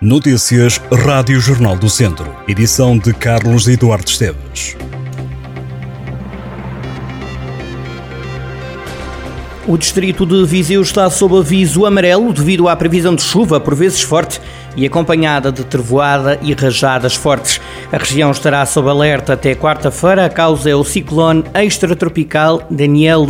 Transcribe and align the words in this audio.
Notícias 0.00 0.80
Rádio 0.92 1.40
Jornal 1.40 1.76
do 1.76 1.90
Centro. 1.90 2.32
Edição 2.46 2.96
de 2.96 3.12
Carlos 3.12 3.66
Eduardo 3.66 4.08
Esteves. 4.08 4.76
O 9.66 9.76
distrito 9.76 10.24
de 10.24 10.46
Viseu 10.46 10.80
está 10.82 11.10
sob 11.10 11.36
aviso 11.36 11.84
amarelo 11.84 12.32
devido 12.32 12.68
à 12.68 12.76
previsão 12.76 13.12
de 13.16 13.22
chuva, 13.22 13.58
por 13.58 13.74
vezes 13.74 14.00
forte, 14.00 14.40
e 14.76 14.86
acompanhada 14.86 15.50
de 15.50 15.64
trevoada 15.64 16.38
e 16.42 16.54
rajadas 16.54 17.16
fortes. 17.16 17.60
A 17.92 17.96
região 17.96 18.30
estará 18.30 18.64
sob 18.64 18.88
alerta 18.88 19.32
até 19.32 19.56
quarta-feira. 19.56 20.26
A 20.26 20.30
causa 20.30 20.70
é 20.70 20.76
o 20.76 20.84
ciclone 20.84 21.42
extratropical 21.54 22.64
Daniel. 22.70 23.26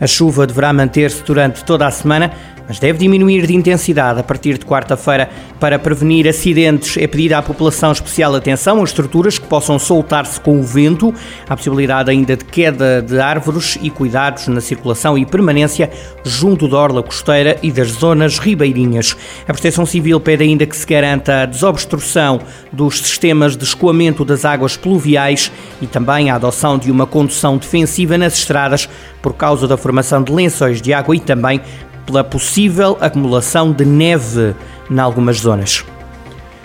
A 0.00 0.06
chuva 0.06 0.46
deverá 0.46 0.72
manter-se 0.72 1.24
durante 1.24 1.64
toda 1.64 1.88
a 1.88 1.90
semana 1.90 2.30
mas 2.66 2.78
deve 2.78 2.98
diminuir 2.98 3.46
de 3.46 3.54
intensidade 3.54 4.20
a 4.20 4.22
partir 4.22 4.58
de 4.58 4.64
quarta-feira. 4.64 5.28
Para 5.60 5.78
prevenir 5.78 6.28
acidentes, 6.28 6.96
é 6.96 7.06
pedida 7.06 7.38
à 7.38 7.42
população 7.42 7.92
especial 7.92 8.34
atenção 8.34 8.80
a 8.80 8.84
estruturas 8.84 9.38
que 9.38 9.46
possam 9.46 9.78
soltar-se 9.78 10.40
com 10.40 10.58
o 10.58 10.62
vento, 10.62 11.14
a 11.48 11.56
possibilidade 11.56 12.10
ainda 12.10 12.36
de 12.36 12.44
queda 12.44 13.00
de 13.02 13.18
árvores 13.18 13.78
e 13.80 13.90
cuidados 13.90 14.48
na 14.48 14.60
circulação 14.60 15.16
e 15.16 15.24
permanência 15.24 15.90
junto 16.24 16.68
da 16.68 16.76
orla 16.76 17.02
costeira 17.02 17.58
e 17.62 17.70
das 17.70 17.88
zonas 17.88 18.38
ribeirinhas. 18.38 19.16
A 19.48 19.52
Proteção 19.52 19.86
Civil 19.86 20.20
pede 20.20 20.44
ainda 20.44 20.66
que 20.66 20.76
se 20.76 20.86
garanta 20.86 21.42
a 21.42 21.46
desobstrução 21.46 22.40
dos 22.72 22.98
sistemas 22.98 23.56
de 23.56 23.64
escoamento 23.64 24.24
das 24.24 24.44
águas 24.44 24.76
pluviais 24.76 25.50
e 25.80 25.86
também 25.86 26.30
a 26.30 26.36
adoção 26.36 26.78
de 26.78 26.90
uma 26.90 27.06
condução 27.06 27.56
defensiva 27.56 28.18
nas 28.18 28.34
estradas 28.34 28.88
por 29.22 29.34
causa 29.34 29.66
da 29.66 29.76
formação 29.76 30.22
de 30.22 30.32
lençóis 30.32 30.82
de 30.82 30.92
água 30.92 31.16
e 31.16 31.20
também 31.20 31.60
pela 32.06 32.24
possível 32.24 32.96
acumulação 33.00 33.72
de 33.72 33.84
neve 33.84 34.54
em 34.90 34.98
algumas 34.98 35.38
zonas. 35.38 35.84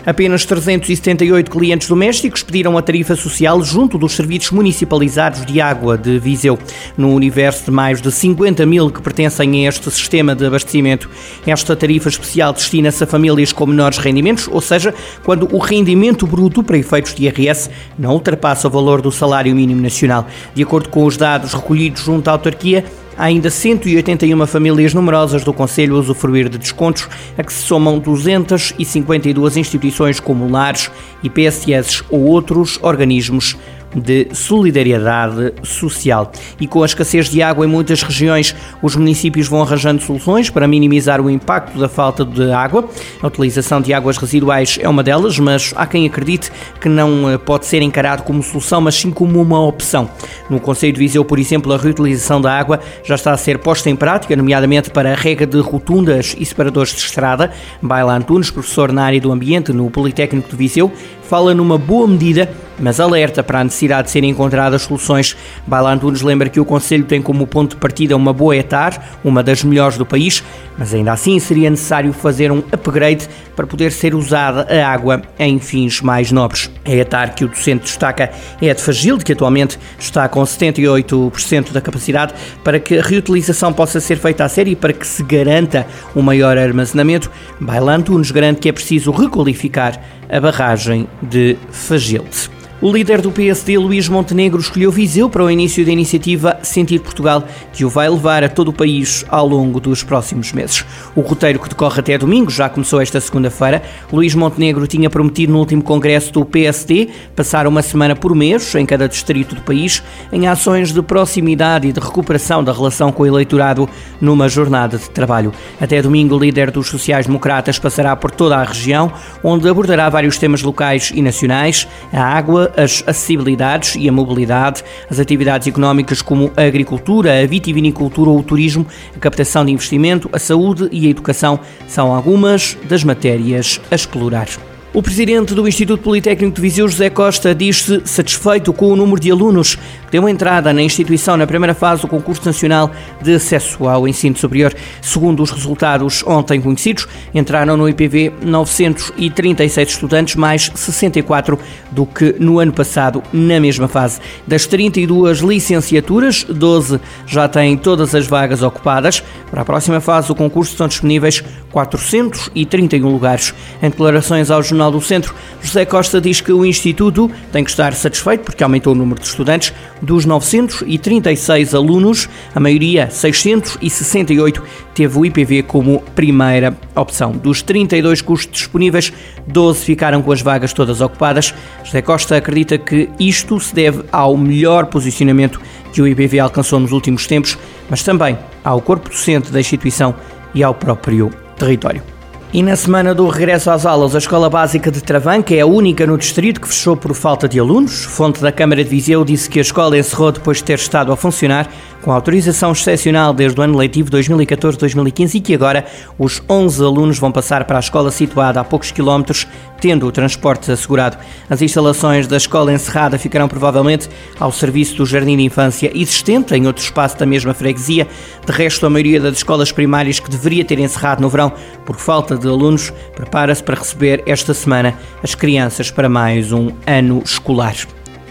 Apenas 0.05 0.45
378 0.45 1.51
clientes 1.51 1.87
domésticos 1.87 2.41
pediram 2.41 2.77
a 2.77 2.81
tarifa 2.81 3.15
social 3.15 3.61
junto 3.61 3.97
dos 3.97 4.13
serviços 4.13 4.49
municipalizados 4.51 5.45
de 5.45 5.59
água 5.59 5.97
de 5.97 6.17
Viseu. 6.17 6.57
No 6.97 7.13
universo 7.13 7.65
de 7.65 7.71
mais 7.71 8.01
de 8.01 8.11
50 8.11 8.65
mil 8.65 8.89
que 8.89 9.01
pertencem 9.01 9.65
a 9.65 9.69
este 9.69 9.91
sistema 9.91 10.33
de 10.33 10.45
abastecimento, 10.45 11.09
esta 11.45 11.75
tarifa 11.75 12.07
especial 12.07 12.53
destina-se 12.53 13.03
a 13.03 13.07
famílias 13.07 13.51
com 13.51 13.65
menores 13.65 13.97
rendimentos, 13.97 14.47
ou 14.47 14.61
seja, 14.61 14.93
quando 15.23 15.47
o 15.53 15.59
rendimento 15.59 16.25
bruto 16.25 16.63
para 16.63 16.77
efeitos 16.77 17.13
de 17.13 17.25
IRS 17.25 17.69
não 17.97 18.13
ultrapassa 18.13 18.67
o 18.67 18.71
valor 18.71 19.01
do 19.01 19.11
salário 19.11 19.53
mínimo 19.53 19.81
nacional. 19.81 20.25
De 20.55 20.63
acordo 20.63 20.89
com 20.89 21.05
os 21.05 21.17
dados 21.17 21.53
recolhidos 21.53 22.03
junto 22.03 22.27
à 22.29 22.31
autarquia, 22.31 22.85
ainda 23.19 23.49
181 23.49 24.47
famílias 24.47 24.93
numerosas 24.93 25.43
do 25.43 25.53
Conselho 25.53 25.97
a 25.97 25.99
usufruir 25.99 26.47
de 26.47 26.57
descontos, 26.57 27.09
a 27.37 27.43
que 27.43 27.51
se 27.51 27.61
somam 27.61 27.99
252 27.99 29.57
instituições 29.57 30.21
como 30.21 30.49
lares, 30.49 30.89
IPSS 31.21 32.05
ou 32.09 32.21
outros 32.21 32.79
organismos 32.81 33.57
de 33.95 34.27
solidariedade 34.33 35.53
social. 35.63 36.31
E 36.59 36.67
com 36.67 36.83
a 36.83 36.85
escassez 36.85 37.29
de 37.29 37.41
água 37.41 37.65
em 37.65 37.69
muitas 37.69 38.01
regiões, 38.01 38.55
os 38.81 38.95
municípios 38.95 39.47
vão 39.47 39.61
arranjando 39.61 40.01
soluções 40.01 40.49
para 40.49 40.67
minimizar 40.67 41.21
o 41.21 41.29
impacto 41.29 41.77
da 41.77 41.89
falta 41.89 42.23
de 42.23 42.51
água. 42.51 42.87
A 43.21 43.27
utilização 43.27 43.81
de 43.81 43.93
águas 43.93 44.17
residuais 44.17 44.77
é 44.81 44.87
uma 44.87 45.03
delas, 45.03 45.39
mas 45.39 45.73
há 45.75 45.85
quem 45.85 46.05
acredite 46.05 46.51
que 46.79 46.89
não 46.89 47.29
eh, 47.29 47.37
pode 47.37 47.65
ser 47.65 47.81
encarado 47.81 48.23
como 48.23 48.43
solução, 48.43 48.81
mas 48.81 48.95
sim 48.95 49.11
como 49.11 49.41
uma 49.41 49.59
opção. 49.59 50.09
No 50.49 50.59
Conselho 50.59 50.93
de 50.93 50.99
Viseu, 50.99 51.25
por 51.25 51.39
exemplo, 51.39 51.73
a 51.73 51.77
reutilização 51.77 52.39
da 52.41 52.57
água 52.57 52.79
já 53.03 53.15
está 53.15 53.31
a 53.31 53.37
ser 53.37 53.59
posta 53.59 53.89
em 53.89 53.95
prática, 53.95 54.35
nomeadamente 54.35 54.89
para 54.89 55.11
a 55.11 55.15
rega 55.15 55.45
de 55.45 55.59
rotundas 55.59 56.35
e 56.37 56.45
separadores 56.45 56.93
de 56.93 56.99
estrada. 56.99 57.51
Baila 57.81 58.15
Antunes, 58.15 58.51
professor 58.51 58.91
na 58.91 59.03
área 59.03 59.19
do 59.19 59.31
ambiente 59.31 59.71
no 59.73 59.89
Politécnico 59.89 60.49
de 60.49 60.55
Viseu, 60.55 60.91
fala 61.29 61.53
numa 61.53 61.77
boa 61.77 62.07
medida, 62.07 62.49
mas 62.79 62.99
alerta 62.99 63.43
para 63.43 63.59
a 63.59 63.63
necessidade 63.63 64.05
de 64.05 64.11
serem 64.11 64.31
encontradas 64.31 64.81
soluções. 64.81 65.37
Baila 65.67 65.95
nos 65.95 66.23
lembra 66.23 66.49
que 66.49 66.59
o 66.59 66.65
Conselho 66.65 67.03
tem 67.03 67.21
como 67.21 67.45
ponto 67.45 67.75
de 67.75 67.81
partida 67.81 68.15
uma 68.15 68.33
boa 68.33 68.57
etar, 68.57 69.19
uma 69.23 69.43
das 69.43 69.63
melhores 69.63 69.95
do 69.95 70.07
país, 70.07 70.43
mas 70.75 70.91
ainda 70.91 71.11
assim 71.11 71.37
seria 71.39 71.69
necessário 71.69 72.11
fazer 72.13 72.51
um 72.51 72.63
upgrade 72.71 73.27
para 73.55 73.67
poder 73.67 73.91
ser 73.91 74.15
usada 74.15 74.65
a 74.73 74.91
água 74.91 75.21
em 75.37 75.59
fins 75.59 76.01
mais 76.01 76.31
nobres. 76.31 76.71
A 76.83 76.91
etar 76.91 77.35
que 77.35 77.45
o 77.45 77.47
docente 77.47 77.83
destaca 77.83 78.31
é 78.59 78.71
a 78.71 78.73
de 78.73 78.81
Fagilde, 78.81 79.23
que 79.23 79.33
atualmente 79.33 79.77
está 79.99 80.27
com 80.27 80.41
78% 80.41 81.71
da 81.71 81.79
capacidade, 81.79 82.33
para 82.63 82.79
que 82.79 82.97
a 82.97 83.03
reutilização 83.03 83.71
possa 83.71 83.99
ser 83.99 84.17
feita 84.17 84.45
a 84.45 84.49
sério 84.49 84.71
e 84.71 84.75
para 84.75 84.93
que 84.93 85.05
se 85.05 85.21
garanta 85.21 85.85
um 86.15 86.23
maior 86.23 86.57
armazenamento. 86.57 87.29
Bailando 87.59 88.17
nos 88.17 88.31
garante 88.31 88.61
que 88.61 88.69
é 88.69 88.71
preciso 88.71 89.11
requalificar 89.11 90.01
a 90.29 90.39
barragem 90.39 91.07
de 91.21 91.57
Fagilde. 91.71 92.58
O 92.81 92.93
líder 92.93 93.19
do 93.19 93.29
PSD, 93.29 93.77
Luís 93.77 94.07
Montenegro, 94.07 94.57
escolheu 94.57 94.89
Viseu 94.89 95.29
para 95.29 95.43
o 95.43 95.51
início 95.51 95.85
da 95.85 95.91
iniciativa 95.91 96.59
Sentir 96.63 96.99
Portugal, 96.99 97.43
que 97.73 97.83
o 97.83 97.89
vai 97.89 98.07
levar 98.07 98.41
a 98.41 98.47
todo 98.47 98.69
o 98.69 98.73
país 98.73 99.25
ao 99.27 99.45
longo 99.45 99.81
dos 99.81 100.01
próximos 100.01 100.53
meses. 100.53 100.85
O 101.13 101.19
roteiro 101.19 101.59
que 101.59 101.67
decorre 101.67 101.99
até 101.99 102.17
domingo 102.17 102.49
já 102.49 102.69
começou 102.69 103.01
esta 103.01 103.19
segunda-feira. 103.19 103.83
Luís 104.13 104.33
Montenegro 104.33 104.87
tinha 104.87 105.09
prometido 105.09 105.51
no 105.51 105.59
último 105.59 105.83
congresso 105.83 106.31
do 106.31 106.45
PSD 106.45 107.09
passar 107.35 107.67
uma 107.67 107.81
semana 107.81 108.15
por 108.15 108.33
mês 108.33 108.73
em 108.75 108.85
cada 108.85 109.09
distrito 109.09 109.55
do 109.55 109.61
país 109.61 110.01
em 110.31 110.47
ações 110.47 110.93
de 110.93 111.01
proximidade 111.01 111.85
e 111.85 111.91
de 111.91 111.99
recuperação 111.99 112.63
da 112.63 112.71
relação 112.71 113.11
com 113.11 113.23
o 113.23 113.27
eleitorado 113.27 113.89
numa 114.21 114.47
jornada 114.47 114.97
de 114.97 115.09
trabalho. 115.09 115.51
Até 115.81 116.01
domingo, 116.01 116.33
o 116.33 116.39
líder 116.39 116.71
dos 116.71 116.87
sociais-democratas 116.87 117.77
passará 117.77 118.15
por 118.15 118.31
toda 118.31 118.55
a 118.55 118.63
região, 118.63 119.11
onde 119.43 119.67
abordará 119.67 120.07
vários 120.07 120.37
temas 120.37 120.61
locais 120.61 121.11
e 121.13 121.21
nacionais, 121.21 121.85
a 122.13 122.23
água, 122.23 122.68
as 122.75 123.03
acessibilidades 123.05 123.95
e 123.95 124.07
a 124.07 124.11
mobilidade, 124.11 124.83
as 125.09 125.19
atividades 125.19 125.67
económicas 125.67 126.21
como 126.21 126.51
a 126.55 126.63
agricultura, 126.63 127.41
a 127.41 127.45
vitivinicultura 127.45 128.29
ou 128.29 128.39
o 128.39 128.43
turismo, 128.43 128.85
a 129.15 129.19
captação 129.19 129.65
de 129.65 129.71
investimento, 129.71 130.29
a 130.31 130.39
saúde 130.39 130.87
e 130.91 131.07
a 131.07 131.09
educação 131.09 131.59
são 131.87 132.13
algumas 132.13 132.77
das 132.87 133.03
matérias 133.03 133.79
a 133.91 133.95
explorar. 133.95 134.68
O 134.99 135.01
presidente 135.01 135.55
do 135.55 135.65
Instituto 135.65 136.03
Politécnico 136.03 136.57
de 136.57 136.61
Viseu, 136.61 136.85
José 136.85 137.09
Costa, 137.09 137.55
diz-se 137.55 138.01
satisfeito 138.03 138.73
com 138.73 138.91
o 138.91 138.97
número 138.97 139.17
de 139.17 139.31
alunos 139.31 139.75
que 139.75 140.11
deu 140.11 140.27
entrada 140.27 140.73
na 140.73 140.81
instituição 140.81 141.37
na 141.37 141.47
primeira 141.47 141.73
fase 141.73 142.01
do 142.01 142.07
concurso 142.09 142.45
nacional 142.45 142.91
de 143.21 143.35
acesso 143.35 143.87
ao 143.87 144.05
ensino 144.09 144.35
superior. 144.35 144.73
Segundo 145.01 145.41
os 145.41 145.51
resultados 145.51 146.21
ontem 146.27 146.59
conhecidos, 146.59 147.07
entraram 147.33 147.77
no 147.77 147.87
IPV 147.87 148.33
936 148.41 149.89
estudantes, 149.89 150.35
mais 150.35 150.69
64 150.75 151.57
do 151.91 152.05
que 152.05 152.35
no 152.37 152.59
ano 152.59 152.73
passado, 152.73 153.23
na 153.31 153.57
mesma 153.57 153.87
fase. 153.87 154.19
Das 154.45 154.67
32 154.67 155.39
licenciaturas, 155.39 156.43
12 156.43 156.99
já 157.25 157.47
têm 157.47 157.77
todas 157.77 158.13
as 158.13 158.27
vagas 158.27 158.61
ocupadas. 158.61 159.23
Para 159.49 159.61
a 159.61 159.65
próxima 159.65 160.01
fase 160.01 160.27
do 160.27 160.35
concurso 160.35 160.73
estão 160.73 160.89
disponíveis 160.89 161.41
431 161.71 163.09
lugares. 163.09 163.53
Em 163.81 163.89
declarações 163.89 164.51
aos 164.51 164.67
Jornal 164.67 164.88
do 164.91 165.01
Centro, 165.01 165.33
José 165.61 165.85
Costa 165.85 166.21
diz 166.21 166.41
que 166.41 166.51
o 166.51 166.65
Instituto 166.65 167.29
tem 167.51 167.63
que 167.63 167.69
estar 167.69 167.93
satisfeito 167.93 168.43
porque 168.43 168.63
aumentou 168.63 168.93
o 168.93 168.95
número 168.95 169.19
de 169.19 169.27
estudantes. 169.27 169.73
Dos 170.01 170.25
936 170.25 171.75
alunos, 171.75 172.29
a 172.55 172.59
maioria, 172.59 173.09
668, 173.09 174.63
teve 174.93 175.17
o 175.17 175.25
IPV 175.25 175.63
como 175.63 176.01
primeira 176.15 176.77
opção. 176.95 177.31
Dos 177.31 177.61
32 177.61 178.21
custos 178.21 178.51
disponíveis, 178.51 179.11
12 179.47 179.83
ficaram 179.83 180.21
com 180.21 180.31
as 180.31 180.41
vagas 180.41 180.73
todas 180.73 181.01
ocupadas. 181.01 181.53
José 181.83 182.01
Costa 182.01 182.37
acredita 182.37 182.77
que 182.77 183.09
isto 183.19 183.59
se 183.59 183.73
deve 183.73 184.03
ao 184.11 184.37
melhor 184.37 184.85
posicionamento 184.85 185.59
que 185.91 186.01
o 186.01 186.07
IPV 186.07 186.39
alcançou 186.39 186.79
nos 186.79 186.91
últimos 186.91 187.27
tempos, 187.27 187.57
mas 187.89 188.03
também 188.03 188.37
ao 188.63 188.81
corpo 188.81 189.09
docente 189.09 189.51
da 189.51 189.59
instituição 189.59 190.15
e 190.53 190.63
ao 190.63 190.73
próprio 190.73 191.29
território. 191.57 192.18
E 192.51 192.63
na 192.63 192.75
semana 192.75 193.13
do 193.13 193.27
regresso 193.27 193.69
às 193.69 193.85
aulas, 193.85 194.15
a 194.15 194.17
Escola 194.17 194.49
Básica 194.49 194.89
de 194.89 195.03
Travanca 195.03 195.53
é 195.53 195.59
a 195.59 195.67
única 195.67 196.07
no 196.07 196.17
distrito 196.17 196.59
que 196.59 196.67
fechou 196.67 196.97
por 196.97 197.13
falta 197.13 197.47
de 197.47 197.59
alunos. 197.59 198.05
Fonte 198.05 198.41
da 198.41 198.51
Câmara 198.51 198.83
de 198.83 198.89
Viseu 198.89 199.23
disse 199.23 199.47
que 199.47 199.59
a 199.59 199.61
escola 199.61 199.95
encerrou 199.95 200.31
depois 200.31 200.57
de 200.57 200.63
ter 200.63 200.79
estado 200.79 201.11
a 201.11 201.15
funcionar 201.15 201.69
com 202.01 202.11
autorização 202.11 202.71
excepcional 202.71 203.33
desde 203.33 203.59
o 203.59 203.63
ano 203.63 203.77
letivo 203.77 204.09
2014-2015 204.09 205.35
e 205.35 205.39
que 205.41 205.53
agora 205.53 205.85
os 206.17 206.41
11 206.49 206.83
alunos 206.83 207.19
vão 207.19 207.31
passar 207.31 207.65
para 207.65 207.77
a 207.77 207.79
escola 207.79 208.09
situada 208.09 208.59
a 208.59 208.63
poucos 208.63 208.89
quilómetros, 208.89 209.45
tendo 209.79 210.07
o 210.07 210.11
transporte 210.11 210.71
assegurado. 210.71 211.17
As 211.49 211.61
instalações 211.61 212.25
da 212.25 212.37
escola 212.37 212.73
encerrada 212.73 213.19
ficarão 213.19 213.47
provavelmente 213.47 214.09
ao 214.39 214.51
serviço 214.51 214.95
do 214.95 215.05
jardim 215.05 215.37
de 215.37 215.43
infância 215.43 215.91
existente 215.93 216.55
em 216.55 216.65
outro 216.65 216.83
espaço 216.83 217.17
da 217.17 217.25
mesma 217.25 217.53
freguesia. 217.53 218.07
De 218.45 218.51
resto, 218.51 218.85
a 218.85 218.89
maioria 218.89 219.19
das 219.21 219.35
escolas 219.35 219.71
primárias 219.71 220.19
que 220.19 220.29
deveria 220.29 220.65
ter 220.65 220.79
encerrado 220.79 221.21
no 221.21 221.29
verão 221.29 221.51
por 221.85 221.97
falta 221.97 222.38
de 222.39 222.47
alunos 222.47 222.91
prepara-se 223.15 223.63
para 223.63 223.77
receber 223.77 224.23
esta 224.25 224.53
semana 224.53 224.95
as 225.23 225.35
crianças 225.35 225.91
para 225.91 226.09
mais 226.09 226.51
um 226.51 226.71
ano 226.87 227.21
escolar. 227.23 227.75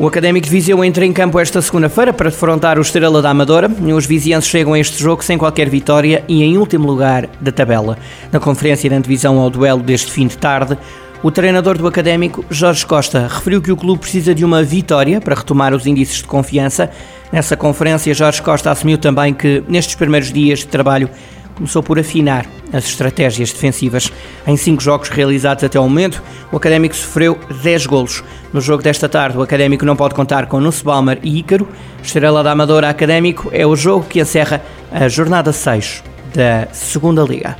O 0.01 0.07
Académico 0.07 0.47
de 0.47 0.53
Viseu 0.53 0.85
entra 0.85 1.05
em 1.05 1.13
campo 1.13 1.41
esta 1.41 1.61
segunda-feira 1.61 2.13
para 2.13 2.31
defrontar 2.31 2.79
o 2.79 2.83
Estrela 2.83 3.21
da 3.21 3.31
Amadora. 3.31 3.69
Os 3.69 4.07
vizienses 4.07 4.49
chegam 4.49 4.75
a 4.75 4.79
este 4.79 5.03
jogo 5.03 5.25
sem 5.25 5.37
qualquer 5.37 5.69
vitória 5.69 6.25
e 6.29 6.45
em 6.45 6.57
último 6.57 6.87
lugar 6.87 7.29
da 7.41 7.51
tabela. 7.51 7.99
Na 8.31 8.39
conferência 8.39 8.89
de 8.89 8.95
antevisão 8.95 9.41
ao 9.41 9.51
duelo 9.51 9.83
deste 9.83 10.13
fim 10.13 10.29
de 10.29 10.39
tarde, 10.39 10.79
O 11.21 11.33
treinador 11.33 11.77
do 11.77 11.89
Académico, 11.89 12.45
Jorge 12.49 12.87
Costa, 12.87 13.27
referiu 13.27 13.61
que 13.61 13.73
o 13.73 13.77
clube 13.77 14.03
precisa 14.03 14.33
de 14.33 14.45
uma 14.45 14.63
vitória 14.63 15.21
para 15.21 15.35
retomar 15.35 15.75
os 15.75 15.85
índices 15.85 16.19
de 16.19 16.25
confiança. 16.25 16.93
Nessa 17.33 17.57
conferência, 17.57 18.15
Jorge 18.15 18.41
Costa 18.41 18.71
assumiu 18.71 18.97
também 18.97 19.35
que, 19.35 19.65
nestes 19.67 19.97
primeiros 19.97 20.33
dias 20.33 20.61
de 20.61 20.69
trabalho, 20.69 21.11
começou 21.59 21.83
por 21.83 21.99
afinar 21.99 22.47
as 22.73 22.85
estratégias 22.85 23.53
defensivas. 23.53 24.11
Em 24.47 24.57
cinco 24.57 24.83
jogos 24.83 25.09
realizados 25.09 25.65
até 25.65 25.79
o 25.79 25.83
momento, 25.83 26.23
o 26.51 26.57
Académico 26.57 26.95
sofreu 26.95 27.39
10 27.63 27.87
golos. 27.87 28.25
No 28.53 28.61
jogo 28.61 28.83
desta 28.83 29.09
tarde, 29.09 29.37
o 29.37 29.43
Académico 29.43 29.85
não 29.85 29.97
pode 29.97 30.15
contar 30.15 30.47
com 30.47 30.61
Nussbaumer 30.61 31.19
e 31.23 31.39
Ícaro. 31.39 31.69
Estrela 32.03 32.43
da 32.43 32.53
Amadora 32.53 32.89
Académico 32.89 33.51
é 33.53 33.67
o 33.67 33.77
jogo 33.77 34.07
que 34.09 34.21
encerra 34.21 34.63
a 34.91 35.09
jornada 35.09 35.53
6 35.53 36.03
da 36.35 36.69
Segunda 36.73 37.23
Liga. 37.23 37.57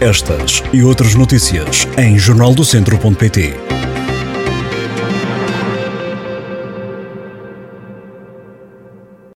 Estas 0.00 0.64
e 0.72 0.82
outras 0.82 1.14
notícias 1.14 1.86
em 1.96 2.18
jornaldocentro.pt 2.18 3.54